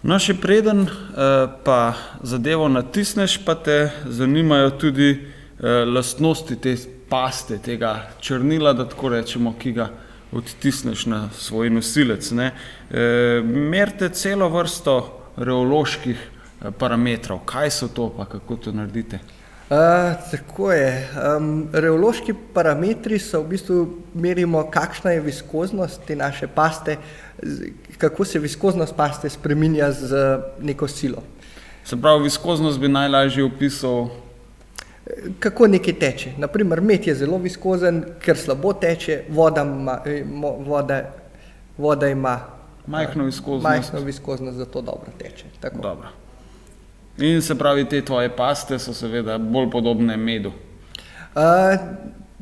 No, 0.02 0.14
še 0.22 0.36
preden 0.38 0.84
uh, 0.86 1.50
pa 1.66 1.94
zadevo 2.22 2.68
natisneš, 2.70 3.40
pa 3.42 3.56
te 3.58 3.88
zanimajo 4.06 4.70
tudi 4.78 5.37
lastnosti 5.60 6.56
te 6.56 6.76
paste, 7.08 7.58
tega 7.58 8.10
črnila, 8.20 8.72
da 8.72 8.84
tako 8.88 9.08
rečemo, 9.08 9.54
ki 9.58 9.72
ga 9.72 9.88
odtisneš 10.32 11.06
na 11.06 11.28
svoj 11.34 11.70
nosilec. 11.70 12.32
E, 12.32 12.50
Merite 13.44 14.08
celo 14.08 14.48
vrsto 14.48 14.98
reoloških 15.36 16.30
parametrov. 16.78 17.42
Kaj 17.46 17.70
so 17.70 17.88
to, 17.88 18.10
pa 18.16 18.26
kako 18.26 18.56
to 18.56 18.72
naredite? 18.72 19.18
Uh, 19.68 20.16
tako 20.30 20.72
je. 20.72 21.08
Um, 21.36 21.68
reološki 21.72 22.32
parametri 22.54 23.18
so 23.20 23.42
v 23.42 23.50
bistvu 23.52 23.82
merimo, 24.14 24.62
kakšna 24.72 25.12
je 25.12 25.20
viskoznost 25.20 26.06
te 26.08 26.16
naše 26.16 26.46
paste, 26.48 26.96
kako 27.98 28.24
se 28.24 28.38
viskoznost 28.38 28.96
paste 28.96 29.28
spremenja 29.28 29.92
z 29.92 30.38
neko 30.60 30.88
silo. 30.88 31.22
Se 31.84 31.96
pravi, 32.00 32.24
viskoznost 32.24 32.80
bi 32.80 32.88
najlažje 32.88 33.44
opisal. 33.44 34.08
Kako 35.38 35.66
nekaj 35.66 35.94
teče. 35.98 36.32
Naprimer, 36.38 36.80
med 36.80 37.06
je 37.06 37.14
zelo 37.14 37.38
viskozen, 37.38 38.02
ker 38.20 38.36
slabo 38.36 38.72
teče, 38.72 39.22
voda 39.28 39.62
ima, 39.62 39.98
voda, 40.66 41.02
voda 41.78 42.08
ima 42.08 42.40
majhno 42.86 43.24
viskoznost. 43.24 43.64
Majhno 43.64 44.06
viskoznost, 44.06 44.56
zato 44.56 44.80
dobro 44.80 45.12
teče. 45.18 45.44
Dobro. 45.82 46.08
In 47.18 47.42
se 47.42 47.54
pravi, 47.58 47.88
te 47.88 48.04
tvoje 48.04 48.36
paste 48.36 48.78
so 48.78 48.94
seveda 48.94 49.38
bolj 49.38 49.70
podobne 49.70 50.16
medu. 50.16 50.52
Uh, 51.34 51.78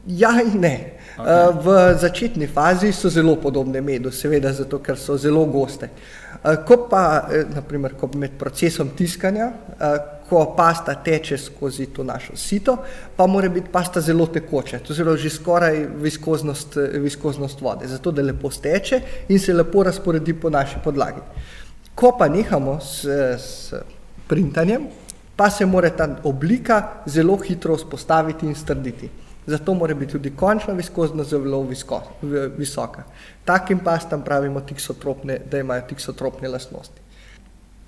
ja 0.06 0.30
in 0.44 0.60
ne. 0.60 0.92
Okay. 1.18 1.52
V 1.64 1.94
začetni 1.98 2.46
fazi 2.46 2.92
so 2.92 3.08
zelo 3.08 3.36
podobne 3.40 3.80
medu, 3.80 4.10
seveda 4.12 4.52
zato, 4.52 4.78
ker 4.84 4.98
so 5.00 5.16
zelo 5.16 5.44
goste. 5.48 5.88
Ko 6.68 6.76
pa, 6.90 7.24
e, 7.32 7.44
naprimer, 7.54 7.94
ko 7.96 8.10
med 8.14 8.36
procesom 8.38 8.90
tiskanja, 8.96 9.48
ko 10.28 10.54
pasta 10.56 10.94
teče 10.94 11.38
skozi 11.38 11.86
to 11.86 12.04
našo 12.04 12.36
sito, 12.36 12.76
pa 13.16 13.26
mora 13.26 13.48
biti 13.48 13.68
pasta 13.72 14.00
zelo 14.00 14.26
tekoča, 14.26 14.78
to 14.78 14.92
je 14.92 15.16
že 15.16 15.30
skoraj 15.30 15.86
viskoznost, 16.02 16.76
viskoznost 16.92 17.60
vode, 17.60 17.88
zato 17.88 18.10
da 18.10 18.22
lepo 18.22 18.50
steče 18.50 19.00
in 19.28 19.38
se 19.38 19.52
lepo 19.52 19.82
razporedi 19.82 20.34
po 20.34 20.50
naši 20.50 20.76
podlagi. 20.84 21.20
Ko 21.94 22.16
pa 22.18 22.28
nehamo 22.28 22.80
s, 22.80 23.04
s 23.38 23.74
printanjem, 24.28 24.88
pa 25.36 25.50
se 25.50 25.66
mora 25.66 25.90
ta 25.90 26.08
oblika 26.24 27.02
zelo 27.06 27.36
hitro 27.36 27.76
vzpostaviti 27.76 28.46
in 28.46 28.54
strditi. 28.54 29.10
Zato 29.46 29.74
mora 29.74 29.94
biti 29.94 30.12
tudi 30.12 30.32
končna 30.36 30.74
viskoznost 30.74 31.30
zelo 31.30 31.62
visko, 31.62 32.02
visoka. 32.58 33.04
Takim 33.44 33.78
pastam 33.78 34.24
pravimo 34.24 34.60
tiksotropne, 34.60 35.38
da 35.50 35.58
imajo 35.58 35.82
tiksotropne 35.88 36.48
lastnosti. 36.48 37.05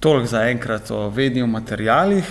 Toliko 0.01 0.27
za 0.27 0.43
enkrat 0.49 0.91
o 0.91 1.09
vednih 1.11 1.45
materijalih. 1.45 2.25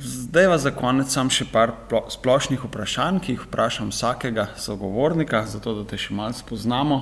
Zdaj 0.00 0.46
pa 0.46 0.58
za 0.58 0.70
konec 0.70 1.10
sam 1.10 1.30
še 1.30 1.48
par 1.52 1.72
splošnih 2.12 2.62
vprašanj, 2.64 3.18
ki 3.24 3.32
jih 3.32 3.46
vprašam 3.48 3.88
vsakega 3.90 4.46
sogovornika, 4.60 5.40
zato 5.48 5.74
da 5.74 5.84
te 5.90 5.98
še 5.98 6.14
malo 6.14 6.36
spoznamo. 6.38 6.98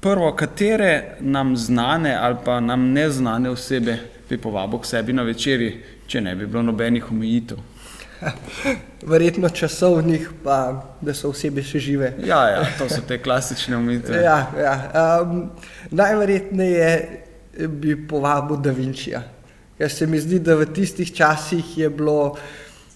Prvo, 0.00 0.28
katere 0.36 1.16
nam 1.20 1.56
znane 1.56 2.12
ali 2.14 2.36
pa 2.44 2.60
nam 2.60 2.92
neznane 2.92 3.50
osebe 3.50 3.98
bi 4.28 4.38
povabil 4.38 4.78
k 4.78 4.86
sebi 4.86 5.12
na 5.12 5.22
večerji, 5.26 5.72
če 6.06 6.20
ne 6.20 6.36
bi 6.36 6.46
bilo 6.46 6.62
nobenih 6.62 7.10
omejitev? 7.10 7.58
Verjetno 9.12 9.48
časovnih, 9.48 10.28
pa 10.44 10.60
da 11.00 11.14
so 11.16 11.32
osebe 11.34 11.64
še 11.66 11.82
žive. 11.82 12.12
Ja, 12.22 12.44
ja 12.52 12.62
to 12.78 12.86
so 12.88 13.02
te 13.08 13.18
klasične 13.18 13.80
umetnosti. 13.80 14.22
ja, 14.28 14.38
ja. 14.60 14.76
um, 15.24 15.50
najverjetneje 15.90 16.92
bi 17.68 17.96
povabil 18.08 18.56
Da 18.56 18.70
Vinčija. 18.70 19.22
Ker 19.78 19.90
se 19.90 20.06
mi 20.06 20.20
zdi, 20.20 20.38
da 20.38 20.54
v 20.60 20.66
tistih 20.74 21.12
časih 21.14 21.78
je 21.78 21.90
bilo 21.90 22.36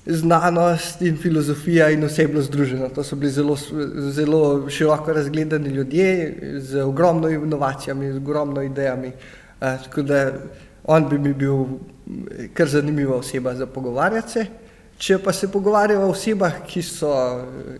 znanost 0.07 1.01
in 1.03 1.17
filozofija 1.17 1.89
in 1.91 2.05
vse 2.05 2.27
bilo 2.29 2.43
združeno. 2.43 2.89
To 2.89 3.05
so 3.05 3.17
bili 3.17 3.33
zelo, 3.33 3.57
zelo 4.13 4.71
široko 4.71 5.13
razgledani 5.13 5.69
ljudje 5.69 6.37
z 6.61 6.85
ogromno 6.85 7.29
inovacijami, 7.29 8.13
z 8.13 8.17
ogromno 8.17 8.63
idejami. 8.63 9.09
Uh, 9.09 9.81
tako 9.85 10.03
da 10.03 10.33
on 10.85 11.09
bi 11.09 11.19
mi 11.19 11.33
bil 11.35 11.65
kar 12.55 12.69
zanimiva 12.69 13.17
oseba 13.17 13.55
za 13.55 13.67
pogovarjati 13.67 14.33
se. 14.33 14.47
Če 14.99 15.19
pa 15.19 15.33
se 15.33 15.49
pogovarjamo 15.53 16.07
o 16.07 16.13
osebah, 16.13 16.61
ki 16.69 16.83
so, 16.83 17.11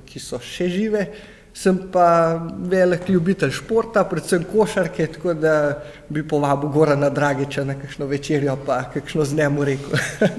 ki 0.07 0.21
so 0.21 0.41
še 0.43 0.69
žive, 0.69 1.05
sem 1.55 1.79
pa 1.93 2.41
velik 2.59 3.09
ljubitelj 3.09 3.51
športa, 3.55 4.03
predvsem 4.05 4.43
košarke, 4.53 5.07
tako 5.07 5.35
da 5.35 5.83
bi 6.09 6.29
povabil 6.29 6.69
Gora 6.69 6.97
na 6.97 7.11
Dragiča 7.11 7.65
na 7.65 7.77
kakšno 7.79 8.07
večerjo, 8.07 8.57
pa 8.67 8.83
kakšno 8.95 9.25
z 9.25 9.37
njemu 9.37 9.65
rekel. 9.65 9.91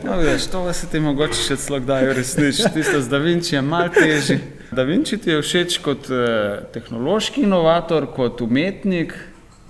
no, 0.05 0.17
veš, 0.17 0.47
to 0.51 0.73
se 0.73 0.87
ti 0.91 0.99
mogoče 0.99 1.39
še 1.39 1.57
celo 1.57 1.79
kdaj 1.79 2.11
resniči, 2.13 2.67
tisto 2.73 2.99
z 3.01 3.09
Da 3.09 3.17
Vinci 3.23 3.55
je 3.55 3.61
mal 3.61 3.89
teži. 3.95 4.39
Da 4.75 4.83
Vinci 4.83 5.17
ti 5.17 5.31
je 5.31 5.39
všeč 5.41 5.77
kot 5.85 6.11
eh, 6.11 6.59
tehnološki 6.75 7.45
inovator, 7.47 8.09
kot 8.11 8.41
umetnik, 8.43 9.15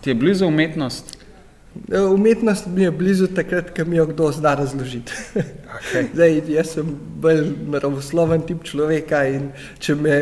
ti 0.01 0.09
je 0.09 0.17
blizu 0.17 0.49
umetnost? 0.49 1.13
Umetnost 2.13 2.67
mi 2.67 2.83
je 2.83 2.91
blizu 2.91 3.27
takrat, 3.27 3.69
ko 3.77 3.85
mi 3.85 3.97
jo 3.97 4.05
kdo 4.05 4.31
zna 4.31 4.55
razložiti. 4.55 5.11
Okay. 5.35 6.05
Zdaj, 6.13 6.41
jaz 6.47 6.71
sem 6.73 6.87
bolj 7.21 7.43
naravosloven 7.67 8.41
tip 8.47 8.63
človeka 8.63 9.25
in 9.27 9.51
me, 10.01 10.15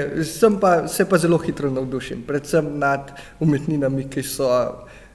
pa, 0.61 0.87
se 0.87 1.05
pa 1.09 1.17
zelo 1.17 1.37
hitro 1.37 1.71
navdušim, 1.71 2.23
predvsem 2.27 2.79
nad 2.79 3.13
umetninami, 3.39 4.09
ki, 4.09 4.23
so, 4.23 4.49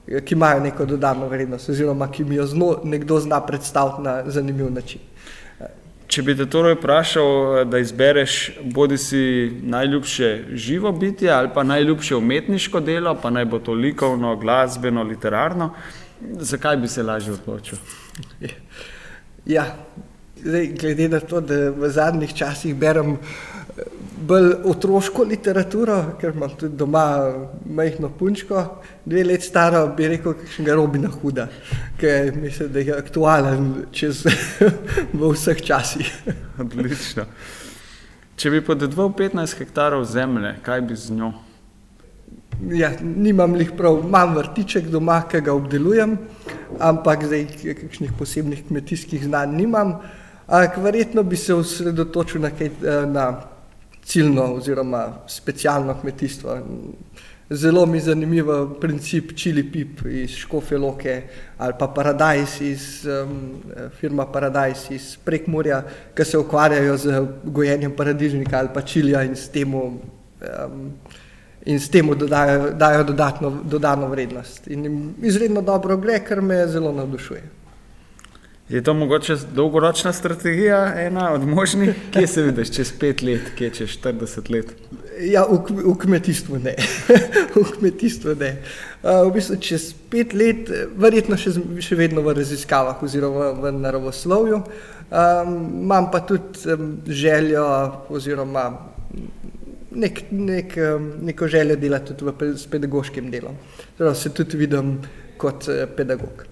ki 0.07 0.35
imajo 0.35 0.63
neko 0.63 0.85
dodano 0.85 1.27
vrednost 1.27 1.69
oziroma 1.69 2.11
ki 2.11 2.23
mi 2.23 2.35
jo 2.35 2.47
zno, 2.47 2.71
nekdo 2.83 3.19
zna 3.19 3.41
predstaviti 3.45 4.01
na 4.01 4.23
zanimiv 4.25 4.71
način. 4.71 5.01
Če 6.09 6.23
bi 6.25 6.33
te 6.33 6.47
torej 6.49 6.73
vprašal, 6.79 7.65
da 7.69 7.77
izbereš 7.77 8.35
bodi 8.73 8.97
si 8.97 9.19
najljubše 9.61 10.29
živo 10.57 10.91
bitje 10.91 11.29
ali 11.29 11.51
pa 11.53 11.63
najljubše 11.63 12.15
umetniško 12.15 12.79
delo, 12.79 13.13
pa 13.21 13.29
naj 13.29 13.45
bo 13.45 13.59
to 13.59 13.73
likovno, 13.77 14.33
glasbeno, 14.35 15.03
literarno, 15.03 15.69
zakaj 16.39 16.77
bi 16.77 16.87
se 16.87 17.03
lažje 17.03 17.33
odločil? 17.33 17.77
Ja, 19.45 19.65
zdaj, 20.43 20.67
glede 20.79 21.09
na 21.09 21.19
to, 21.19 21.41
da 21.41 21.69
v 21.71 21.89
zadnjih 21.89 22.33
časih 22.33 22.75
berem 22.75 23.17
bolj 24.27 24.51
otroško 24.67 25.23
literaturo, 25.23 25.97
ker 26.21 26.35
imam 26.35 26.51
tudi 26.59 26.77
doma 26.77 27.05
majhno 27.65 28.09
punčko, 28.19 28.63
dve 29.05 29.23
leti 29.23 29.47
staro, 29.47 29.85
bi 29.97 30.07
rekel, 30.11 30.35
kakšnega 30.41 30.75
Robina 30.75 31.09
Huda, 31.09 31.47
ki 31.99 32.15
mislim, 32.35 32.71
da 32.73 32.79
je 32.79 32.97
aktualen 32.97 33.69
čez 33.91 34.25
v 35.19 35.31
vseh 35.33 35.61
časih. 35.63 36.11
Odlično. 36.59 37.25
Če 38.39 38.51
bi 38.51 38.61
podedoval 38.63 39.13
15 39.15 39.59
hektarov 39.59 40.05
zemlje, 40.07 40.57
kaj 40.63 40.81
bi 40.87 40.95
z 40.95 41.15
njo? 41.15 41.33
Ja, 42.67 42.91
nimam 43.01 43.55
jih 43.55 43.71
prav, 43.77 44.01
imam 44.03 44.33
vrtiček 44.35 44.89
doma, 44.91 45.21
ki 45.31 45.39
ga 45.41 45.53
obdelujem, 45.55 46.17
ampak 46.79 47.23
zdaj 47.23 47.45
kakšnih 47.79 48.11
posebnih 48.19 48.65
kmetijskih 48.67 49.23
znanj 49.23 49.55
nimam. 49.55 49.93
Ampak 50.47 50.77
verjetno 50.83 51.23
bi 51.23 51.37
se 51.37 51.53
osredotočil 51.55 52.41
na, 52.41 52.51
kaj, 52.51 52.71
na 53.07 53.25
ciljno 54.03 54.43
oziroma 54.57 55.05
specialno 55.27 55.95
kmetijstvo. 56.01 56.57
Zelo 57.49 57.85
mi 57.85 57.97
je 57.97 58.01
zanimiv 58.01 58.45
princip 58.81 59.31
čili 59.35 59.63
pip 59.71 60.01
iz 60.05 60.29
Škofe 60.29 60.77
Loke 60.77 61.21
ali 61.57 61.73
pa 61.79 61.87
Paradise 61.87 62.67
iz 62.69 63.05
um, 63.05 63.61
firma 63.99 64.25
Paradise 64.25 64.95
iz 64.95 65.17
Prekmurja, 65.25 65.83
ki 66.15 66.25
se 66.25 66.37
ukvarjajo 66.37 66.97
z 66.97 67.23
gojenjem 67.43 67.95
paradižnika 67.95 68.59
ali 68.59 68.69
pa 68.73 68.81
čilija 68.81 69.23
in 69.23 69.35
s 69.35 69.49
tem 69.49 69.73
um, 69.75 69.99
in 71.65 71.79
s 71.79 71.89
tem 71.89 72.07
dodajo, 72.07 72.71
dajo 72.73 73.03
dodatno, 73.03 73.53
dodano 73.63 74.07
vrednost. 74.07 74.67
In 74.67 75.13
izredno 75.21 75.61
dobro 75.61 75.97
gre, 75.97 76.19
kar 76.25 76.41
me 76.41 76.67
zelo 76.67 76.91
navdušuje. 76.91 77.59
Je 78.69 78.83
to 78.83 78.93
mogoče 78.93 79.35
dolgoročna 79.53 80.13
strategija, 80.13 80.93
ena 80.95 81.31
od 81.33 81.47
možnih, 81.47 81.95
kje 82.11 82.27
se 82.27 82.41
vidiš 82.41 82.71
čez 82.75 82.91
pet 82.99 83.21
let, 83.21 83.41
kje 83.57 83.69
čez 83.69 83.89
40 83.89 84.51
let? 84.51 84.73
Ja, 85.19 85.45
v, 85.49 85.57
v 85.85 85.95
kmetijstvu 85.97 86.59
ne. 86.59 86.75
v 87.55 87.63
kmetijstvu 87.79 88.35
ne. 88.35 88.51
Uh, 89.03 89.25
v 89.27 89.33
bistvu 89.33 89.57
čez 89.57 89.89
pet 90.09 90.35
let, 90.37 90.69
verjetno 90.95 91.37
še, 91.37 91.55
še 91.81 91.97
vedno 91.97 92.21
v 92.21 92.37
raziskavah 92.37 93.01
oziroma 93.03 93.49
v 93.57 93.73
naravoslovju. 93.73 94.61
Um, 95.09 95.55
imam 95.81 96.11
pa 96.13 96.21
tudi 96.21 96.69
um, 96.69 96.93
željo 97.09 97.65
oziroma 98.13 98.69
nek, 99.99 100.21
nek, 100.31 100.77
neko 101.21 101.47
željo 101.47 101.75
delati 101.79 102.15
tudi 102.17 102.31
v, 102.31 102.53
s 102.57 102.67
pedagoškim 102.67 103.31
delom. 103.31 103.57
Zdaj 103.97 104.15
se 104.15 104.33
tudi 104.33 104.57
vidim 104.57 104.97
kot 105.37 105.67
uh, 105.67 105.83
pedagog. 105.95 106.45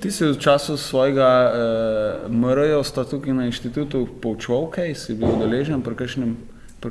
Ti 0.00 0.10
si 0.12 0.26
v 0.28 0.36
času 0.38 0.76
svojega 0.76 1.28
uh, 1.48 2.32
MR-ja 2.32 2.78
ostal 2.78 3.06
tukaj 3.08 3.32
na 3.32 3.46
inštitutu 3.48 4.04
poučeval, 4.22 4.68
kaj 4.70 4.94
si 4.94 5.16
bil 5.16 5.32
udeležen 5.38 5.80
pri 5.82 5.96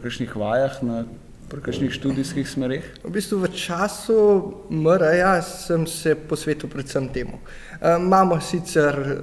kakšnih 0.01 0.35
vajah 0.35 0.81
na 0.83 1.05
kakšnih 1.53 1.93
študijskih 1.93 2.49
smerih? 2.49 2.87
V 3.05 3.13
bistvu 3.13 3.37
v 3.45 3.51
času 3.53 4.17
MR-ja 4.73 5.37
sem 5.45 5.85
se 5.87 6.15
posvetil 6.15 6.69
predvsem 6.69 7.07
temu. 7.13 7.37
Uh, 7.77 8.01
imamo 8.01 8.41
sicer, 8.41 9.21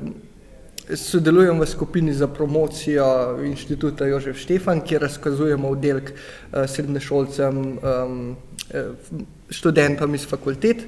sodelujem 0.94 1.60
v 1.60 1.66
skupini 1.66 2.12
za 2.14 2.26
promocijo 2.26 3.38
inštituta 3.44 4.06
Jožef 4.06 4.38
Štefan, 4.38 4.80
kjer 4.80 5.02
razkazujemo 5.02 5.68
oddelek 5.68 6.12
uh, 6.12 6.66
srednješolcem, 6.66 7.58
um, 7.78 8.36
študentom 9.50 10.14
iz 10.14 10.26
fakultet. 10.28 10.86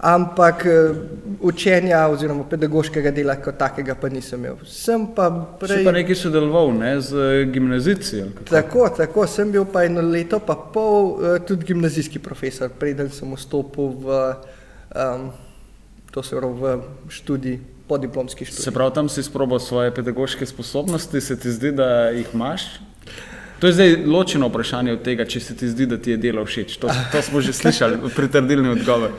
Ampak 0.00 0.66
eh, 0.66 0.94
učenja 1.40 2.06
oziroma 2.08 2.46
pedagoškega 2.48 3.10
dela 3.12 3.34
kot 3.36 3.58
takega 3.60 3.94
pa 4.00 4.08
nisem 4.08 4.40
imel. 4.40 4.56
Sem 4.64 5.04
pa 5.16 5.28
prej... 5.60 5.82
Si 5.82 5.84
pa 5.84 5.92
nekaj 5.92 6.16
sodeloval 6.16 6.72
ne, 6.72 6.94
z 7.04 7.26
gimnazici? 7.52 8.22
Tako, 8.48 8.86
tako, 8.96 9.26
sem 9.28 9.52
bil 9.52 9.66
pa 9.68 9.84
eno 9.84 10.00
leto 10.00 10.40
pa 10.40 10.56
pol 10.56 11.18
eh, 11.20 11.36
tudi 11.44 11.68
gimnazijski 11.68 12.18
profesor, 12.18 12.72
preden 12.72 13.12
sem 13.12 13.28
vstopil 13.36 13.92
v, 14.00 14.22
um, 14.96 15.28
to 16.16 16.24
se 16.24 16.40
pravi, 16.40 16.56
v 16.56 17.12
študij, 17.12 17.60
podiplomski 17.90 18.46
študij. 18.46 18.64
Se 18.64 18.70
pravi, 18.70 18.94
tam 18.94 19.08
si 19.10 19.22
sprobal 19.26 19.58
svoje 19.58 19.90
pedagoške 19.94 20.46
sposobnosti, 20.46 21.20
se 21.20 21.38
ti 21.40 21.50
zdi, 21.50 21.72
da 21.74 22.08
jih 22.14 22.30
imaš? 22.34 22.62
To 23.60 23.66
je 23.68 23.76
zdaj 23.76 23.96
ločeno 24.06 24.48
vprašanje 24.48 24.92
od 24.96 25.02
tega, 25.04 25.26
če 25.28 25.40
se 25.40 25.56
ti 25.56 25.68
zdi, 25.68 25.86
da 25.86 25.98
ti 26.00 26.14
je 26.14 26.20
delo 26.20 26.46
všeč. 26.46 26.78
To, 26.80 26.88
to 27.12 27.22
smo 27.22 27.42
že 27.44 27.52
slišali, 27.52 27.98
pritrdilni 28.16 28.72
odgovor. 28.78 29.12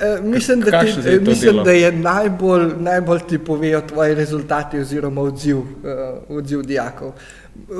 Eh, 0.00 0.20
mislim, 0.22 0.60
da, 0.60 0.80
ti, 0.80 0.92
eh, 1.06 1.20
mislim 1.20 1.62
da 1.64 1.72
je 1.72 1.92
najbolj, 1.92 2.66
najbolj 2.78 3.20
ti 3.28 3.38
povejo 3.38 3.80
tvoji 3.80 4.14
rezultati 4.14 4.78
oziroma 4.78 5.22
odziv, 5.22 5.58
uh, 5.58 5.66
odziv 6.28 6.62
dijakov. 6.62 7.12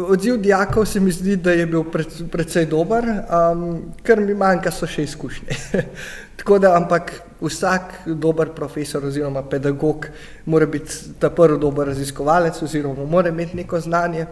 Odziv 0.09 0.37
dijakov 0.37 0.87
se 0.87 1.01
mi 1.01 1.11
zdi, 1.11 1.37
da 1.37 1.53
je 1.53 1.67
bil 1.67 1.83
pred, 1.91 2.07
predvsej 2.31 2.67
dober, 2.71 3.05
um, 3.05 3.65
kar 4.07 4.21
mi 4.23 4.35
manjka 4.35 4.71
so 4.71 4.87
še 4.87 5.03
izkušnje. 5.03 5.57
Tako 6.39 6.59
da, 6.63 6.77
ampak 6.79 7.11
vsak 7.41 8.07
dober 8.07 8.53
profesor 8.55 9.05
oziroma 9.05 9.43
pedagog 9.51 10.07
mora 10.47 10.67
biti 10.67 11.19
ta 11.19 11.31
prvi 11.31 11.59
dober 11.59 11.91
raziskovalec 11.91 12.63
oziroma 12.63 13.05
mora 13.05 13.35
imeti 13.35 13.57
neko 13.57 13.81
znanje 13.81 14.27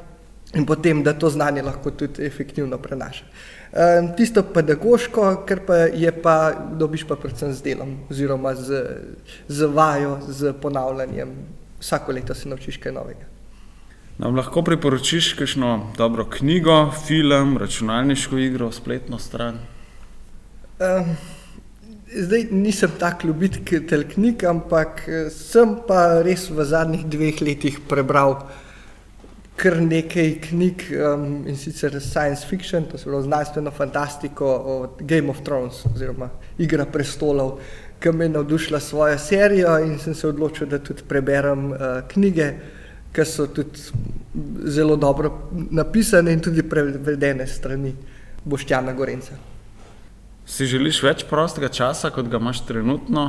in 0.54 0.66
potem, 0.66 1.02
da 1.02 1.12
to 1.12 1.30
znanje 1.30 1.62
lahko 1.62 1.90
tudi 1.90 2.26
efektivno 2.26 2.78
prenaša. 2.78 3.24
Tisto 4.16 4.42
pedagoško, 4.42 5.44
kar 5.48 5.64
pa 5.66 5.76
je 5.96 6.12
pa, 6.22 6.36
dobiš 6.78 7.06
pa 7.08 7.16
predvsem 7.16 7.54
z 7.56 7.64
delom 7.64 7.96
oziroma 8.10 8.54
z, 8.54 8.84
z 9.48 9.72
vajo, 9.74 10.18
z 10.28 10.52
ponavljanjem. 10.62 11.36
Vsako 11.80 12.12
leto 12.12 12.34
se 12.34 12.48
naučiš 12.48 12.76
kaj 12.76 12.92
novega. 12.92 13.31
Nam 14.22 14.36
lahko 14.38 14.62
priporočiš 14.62 15.32
kakšno 15.34 15.90
dobro 15.98 16.24
knjigo, 16.30 16.92
film, 17.06 17.56
računalniško 17.58 18.38
igro, 18.38 18.68
spletno 18.72 19.18
stran? 19.18 19.56
Um, 20.78 21.08
zdaj 22.06 22.44
nisem 22.50 22.90
tak 22.98 23.24
ljubitelj 23.24 24.04
knjig, 24.12 24.44
ampak 24.44 25.02
eh, 25.08 25.24
sem 25.30 25.72
pa 25.88 26.20
res 26.22 26.44
v 26.50 26.62
zadnjih 26.64 27.02
dveh 27.10 27.40
letih 27.42 27.80
prebral 27.88 28.36
kar 29.58 29.80
nekaj 29.82 30.30
knjig 30.44 30.84
um, 30.92 31.24
in 31.50 31.58
sicer 31.58 31.98
science 32.00 32.46
fiction, 32.46 32.86
to 32.86 32.98
se 32.98 33.10
pravi 33.10 33.24
znanstveno 33.26 33.70
fantastiko 33.70 34.52
od 34.76 35.00
Game 35.00 35.30
of 35.30 35.40
Thrones 35.42 35.80
oziroma 35.90 36.28
Igra 36.58 36.86
prestolov, 36.86 37.58
ki 37.98 38.14
me 38.14 38.30
je 38.30 38.36
navdušila 38.36 38.80
svojo 38.80 39.18
serijo 39.18 39.74
in 39.82 39.98
sem 39.98 40.14
se 40.14 40.28
odločil, 40.28 40.70
da 40.70 40.78
tudi 40.78 41.02
preberem 41.08 41.72
uh, 41.72 41.78
knjige, 42.08 42.52
ki 43.12 43.24
so 43.28 43.46
tudi 43.46 43.78
zelo 44.64 44.96
dobro 44.96 45.32
napisane 45.70 46.32
in 46.32 46.40
tudi 46.40 46.62
prevedene 46.62 47.46
strani 47.46 47.94
Boštjana 48.44 48.92
Gorenca. 48.92 49.36
Si 50.46 50.66
želiš 50.66 51.02
več 51.02 51.26
prostega 51.28 51.68
časa, 51.68 52.10
kot 52.10 52.28
ga 52.28 52.40
imaš 52.40 52.64
trenutno, 52.66 53.28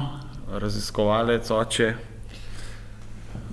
raziskovalec, 0.49 1.51
oče, 1.51 1.93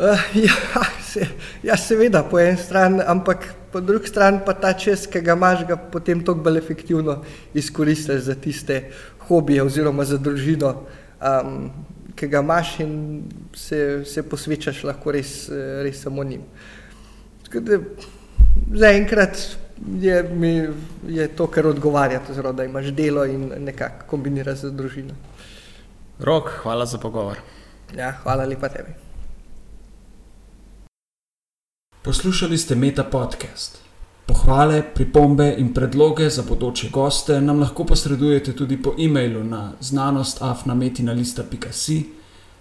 Uh, 0.00 0.36
ja, 0.44 0.82
se, 1.02 1.26
ja, 1.62 1.76
seveda, 1.76 2.22
po 2.24 2.38
eni 2.40 2.56
strani, 2.56 3.02
ampak 3.06 3.44
po 3.72 3.80
drugi 3.80 4.08
strani 4.08 4.40
pa 4.46 4.54
ta 4.56 4.72
čas, 4.72 5.04
ki 5.06 5.20
ga 5.20 5.34
imaš, 5.36 5.66
ga 5.68 5.76
potem 5.76 6.22
toliko 6.24 6.44
bolj 6.44 6.58
efektivno 6.58 7.18
izkoristiš 7.54 8.22
za 8.24 8.34
tiste 8.34 8.78
hobije 9.28 9.62
oziroma 9.62 10.04
za 10.08 10.16
družino, 10.16 10.70
um, 11.20 11.68
ki 12.20 12.28
ga 12.28 12.40
imaš 12.44 12.74
in 12.84 13.22
se, 13.56 14.04
se 14.04 14.22
posvečaš 14.28 14.82
lahko 14.84 15.12
res, 15.16 15.48
res 15.84 16.02
samo 16.04 16.24
njim. 16.24 16.42
Zaenkrat 18.76 19.40
je, 20.00 20.18
je 21.08 21.28
to, 21.36 21.46
kar 21.46 21.66
odgovarja, 21.66 22.20
zelo, 22.36 22.52
da 22.52 22.64
imaš 22.68 22.92
delo 22.92 23.24
in 23.24 23.48
nekako 23.64 24.04
kombiniraš 24.12 24.66
z 24.66 24.72
družino. 24.76 25.16
Rok, 26.20 26.50
hvala 26.62 26.86
za 26.86 26.98
pogovor. 27.00 27.40
Ja, 27.96 28.12
hvala 28.22 28.44
lepa 28.44 28.68
tebi. 28.68 28.92
Poslušali 32.02 32.58
ste 32.58 32.74
Meta 32.74 33.04
podcast. 33.04 33.80
Pohvale, 34.26 34.82
pripombe 34.94 35.54
in 35.58 35.74
predloge 35.74 36.30
za 36.30 36.42
bodoče 36.42 36.88
goste 36.92 37.40
nam 37.40 37.60
lahko 37.60 37.84
posredujete 37.84 38.52
tudi 38.52 38.82
po 38.82 38.94
e-mailu 38.98 39.44
na 39.44 39.72
znanostafnametina.si, 39.80 42.04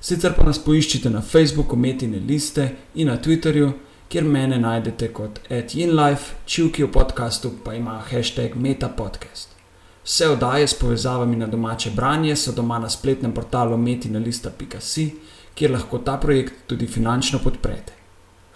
sicer 0.01 0.33
pa 0.35 0.43
nas 0.43 0.63
poiščite 0.63 1.09
na 1.09 1.21
Facebooku 1.21 1.75
Metine 1.75 2.19
liste 2.19 2.69
in 2.95 3.07
na 3.07 3.17
Twitterju, 3.17 3.71
kjer 4.09 4.23
mene 4.23 4.59
najdete 4.59 5.13
kot 5.13 5.39
@inlife, 5.49 6.33
čivki 6.45 6.83
v 6.83 6.91
podkastu 6.91 7.51
pa 7.63 7.73
ima 7.73 8.01
hashtag 8.11 8.55
metapodcast. 8.55 9.55
Vse 10.03 10.29
oddaje 10.29 10.67
s 10.67 10.73
povezavami 10.73 11.35
na 11.35 11.47
domače 11.47 11.91
branje 11.91 12.35
so 12.35 12.51
doma 12.51 12.79
na 12.79 12.89
spletnem 12.89 13.31
portalu 13.31 13.77
metina.si, 13.77 15.11
kjer 15.55 15.71
lahko 15.71 15.97
ta 15.97 16.17
projekt 16.17 16.53
tudi 16.67 16.87
finančno 16.87 17.39
podprete. 17.43 17.93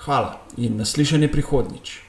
Hvala 0.06 0.39
in 0.58 0.78
naslišanje 0.78 1.28
prihodnjič. 1.28 2.03